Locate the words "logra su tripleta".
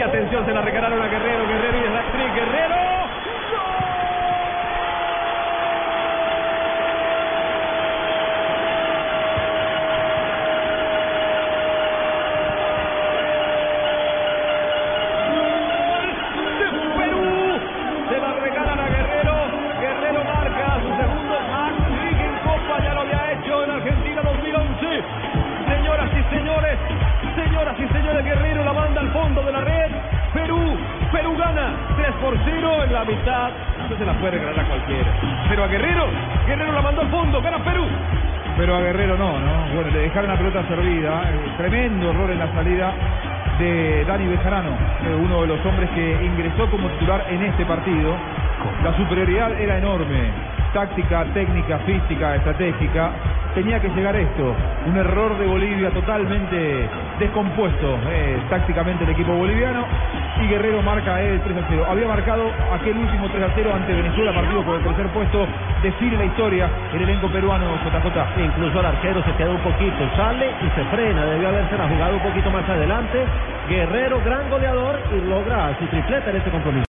75.28-76.30